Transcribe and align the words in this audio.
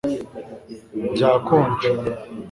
Byakonje 1.13 1.89